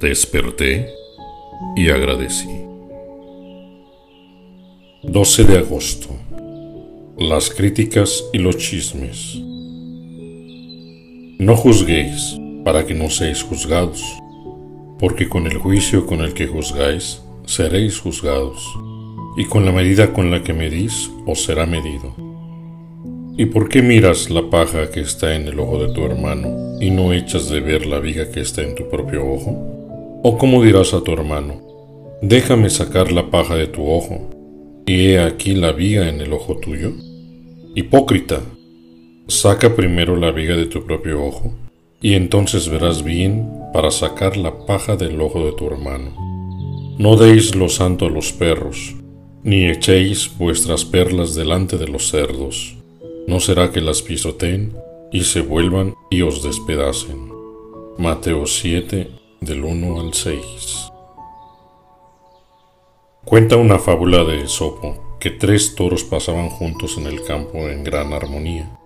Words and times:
Desperté 0.00 0.88
y 1.76 1.90
agradecí. 1.90 2.48
12 5.02 5.44
de 5.44 5.58
agosto. 5.58 6.08
Las 7.18 7.50
críticas 7.50 8.24
y 8.32 8.38
los 8.38 8.56
chismes. 8.56 9.36
No 11.38 11.56
juzguéis 11.56 12.38
para 12.64 12.86
que 12.86 12.94
no 12.94 13.10
seáis 13.10 13.42
juzgados, 13.42 14.02
porque 14.98 15.28
con 15.28 15.46
el 15.46 15.58
juicio 15.58 16.06
con 16.06 16.20
el 16.20 16.34
que 16.34 16.46
juzgáis 16.46 17.22
seréis 17.46 17.98
juzgados, 17.98 18.62
y 19.36 19.44
con 19.46 19.64
la 19.64 19.72
medida 19.72 20.12
con 20.12 20.30
la 20.30 20.42
que 20.42 20.52
medís 20.52 21.10
os 21.26 21.44
será 21.44 21.66
medido. 21.66 22.29
¿Y 23.36 23.46
por 23.46 23.68
qué 23.68 23.80
miras 23.80 24.28
la 24.28 24.50
paja 24.50 24.90
que 24.90 25.00
está 25.00 25.34
en 25.34 25.46
el 25.46 25.60
ojo 25.60 25.78
de 25.78 25.92
tu 25.94 26.04
hermano 26.04 26.78
y 26.80 26.90
no 26.90 27.12
echas 27.12 27.48
de 27.48 27.60
ver 27.60 27.86
la 27.86 27.98
viga 27.98 28.30
que 28.30 28.40
está 28.40 28.62
en 28.62 28.74
tu 28.74 28.88
propio 28.88 29.26
ojo? 29.26 30.20
¿O 30.22 30.36
cómo 30.36 30.62
dirás 30.62 30.92
a 30.92 31.02
tu 31.02 31.12
hermano, 31.12 31.62
déjame 32.20 32.68
sacar 32.68 33.12
la 33.12 33.30
paja 33.30 33.54
de 33.54 33.66
tu 33.66 33.88
ojo, 33.88 34.28
y 34.86 35.06
he 35.06 35.20
aquí 35.20 35.54
la 35.54 35.72
viga 35.72 36.08
en 36.08 36.20
el 36.20 36.32
ojo 36.32 36.56
tuyo? 36.56 36.92
Hipócrita, 37.74 38.40
saca 39.28 39.74
primero 39.74 40.16
la 40.16 40.32
viga 40.32 40.56
de 40.56 40.66
tu 40.66 40.84
propio 40.84 41.24
ojo, 41.24 41.54
y 42.02 42.14
entonces 42.14 42.68
verás 42.68 43.02
bien 43.04 43.48
para 43.72 43.90
sacar 43.90 44.36
la 44.36 44.66
paja 44.66 44.96
del 44.96 45.20
ojo 45.20 45.46
de 45.46 45.52
tu 45.52 45.66
hermano. 45.66 46.14
No 46.98 47.16
deis 47.16 47.54
lo 47.54 47.68
santo 47.68 48.06
a 48.06 48.10
los 48.10 48.32
perros, 48.32 48.94
ni 49.42 49.66
echéis 49.66 50.30
vuestras 50.36 50.84
perlas 50.84 51.34
delante 51.34 51.78
de 51.78 51.88
los 51.88 52.10
cerdos, 52.10 52.76
no 53.26 53.40
será 53.40 53.70
que 53.70 53.80
las 53.80 54.02
pisoteen 54.02 54.76
y 55.12 55.24
se 55.24 55.40
vuelvan 55.40 55.94
y 56.10 56.22
os 56.22 56.42
despedacen. 56.42 57.30
Mateo 57.98 58.46
7, 58.46 59.10
del 59.40 59.64
1 59.64 60.00
al 60.00 60.14
6. 60.14 60.90
Cuenta 63.24 63.56
una 63.56 63.78
fábula 63.78 64.24
de 64.24 64.42
Esopo 64.42 65.18
que 65.20 65.30
tres 65.30 65.74
toros 65.74 66.04
pasaban 66.04 66.48
juntos 66.48 66.96
en 66.98 67.06
el 67.06 67.22
campo 67.22 67.68
en 67.68 67.84
gran 67.84 68.12
armonía. 68.12 68.78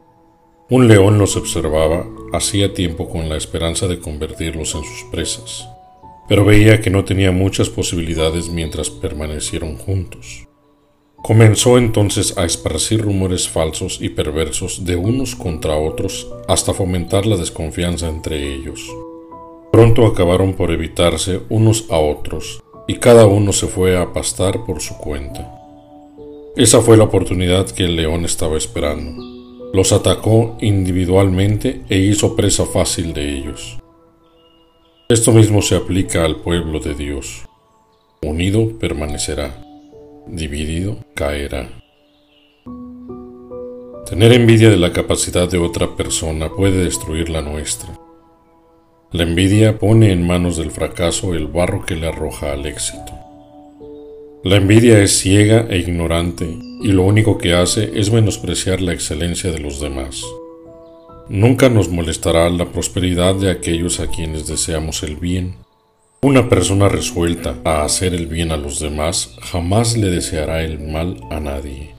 Un 0.68 0.88
león 0.88 1.18
los 1.18 1.36
observaba 1.36 2.06
hacía 2.32 2.74
tiempo 2.74 3.08
con 3.08 3.28
la 3.28 3.36
esperanza 3.36 3.86
de 3.86 4.00
convertirlos 4.00 4.74
en 4.74 4.82
sus 4.82 5.04
presas, 5.10 5.68
pero 6.28 6.44
veía 6.44 6.80
que 6.80 6.90
no 6.90 7.04
tenía 7.04 7.32
muchas 7.32 7.68
posibilidades 7.68 8.48
mientras 8.48 8.90
permanecieron 8.90 9.76
juntos. 9.76 10.48
Comenzó 11.24 11.78
entonces 11.78 12.36
a 12.36 12.44
esparcir 12.44 13.00
rumores 13.00 13.48
falsos 13.48 13.98
y 13.98 14.10
perversos 14.10 14.84
de 14.84 14.96
unos 14.96 15.34
contra 15.34 15.74
otros 15.74 16.30
hasta 16.48 16.74
fomentar 16.74 17.24
la 17.24 17.38
desconfianza 17.38 18.08
entre 18.08 18.54
ellos. 18.54 18.86
Pronto 19.72 20.06
acabaron 20.06 20.52
por 20.52 20.70
evitarse 20.70 21.40
unos 21.48 21.86
a 21.88 21.96
otros, 21.96 22.62
y 22.86 22.96
cada 22.96 23.26
uno 23.26 23.54
se 23.54 23.68
fue 23.68 23.96
a 23.96 24.12
pastar 24.12 24.66
por 24.66 24.82
su 24.82 24.98
cuenta. 24.98 25.50
Esa 26.56 26.82
fue 26.82 26.98
la 26.98 27.04
oportunidad 27.04 27.70
que 27.70 27.84
el 27.84 27.96
león 27.96 28.26
estaba 28.26 28.58
esperando. 28.58 29.24
Los 29.72 29.92
atacó 29.92 30.58
individualmente 30.60 31.80
e 31.88 32.00
hizo 32.00 32.36
presa 32.36 32.66
fácil 32.66 33.14
de 33.14 33.34
ellos. 33.34 33.78
Esto 35.08 35.32
mismo 35.32 35.62
se 35.62 35.76
aplica 35.76 36.26
al 36.26 36.42
pueblo 36.42 36.80
de 36.80 36.92
Dios. 36.92 37.46
Unido 38.20 38.78
permanecerá, 38.78 39.63
dividido 40.26 40.98
caerá. 41.14 41.68
Tener 44.08 44.32
envidia 44.32 44.70
de 44.70 44.76
la 44.76 44.92
capacidad 44.92 45.48
de 45.50 45.58
otra 45.58 45.96
persona 45.96 46.50
puede 46.50 46.84
destruir 46.84 47.30
la 47.30 47.42
nuestra. 47.42 47.98
La 49.12 49.22
envidia 49.22 49.78
pone 49.78 50.12
en 50.12 50.26
manos 50.26 50.56
del 50.56 50.70
fracaso 50.70 51.34
el 51.34 51.46
barro 51.46 51.84
que 51.86 51.96
le 51.96 52.08
arroja 52.08 52.52
al 52.52 52.66
éxito. 52.66 53.12
La 54.42 54.56
envidia 54.56 54.98
es 55.00 55.18
ciega 55.18 55.66
e 55.70 55.78
ignorante 55.78 56.46
y 56.82 56.88
lo 56.88 57.02
único 57.02 57.38
que 57.38 57.54
hace 57.54 57.98
es 57.98 58.12
menospreciar 58.12 58.82
la 58.82 58.92
excelencia 58.92 59.50
de 59.50 59.58
los 59.58 59.80
demás. 59.80 60.22
Nunca 61.28 61.70
nos 61.70 61.88
molestará 61.88 62.50
la 62.50 62.66
prosperidad 62.66 63.34
de 63.34 63.50
aquellos 63.50 64.00
a 64.00 64.08
quienes 64.08 64.46
deseamos 64.46 65.02
el 65.02 65.16
bien. 65.16 65.54
Una 66.24 66.48
persona 66.48 66.88
resuelta 66.88 67.54
a 67.64 67.84
hacer 67.84 68.14
el 68.14 68.26
bien 68.26 68.50
a 68.50 68.56
los 68.56 68.80
demás 68.80 69.36
jamás 69.42 69.94
le 69.94 70.08
deseará 70.08 70.62
el 70.62 70.80
mal 70.80 71.20
a 71.30 71.38
nadie. 71.38 71.93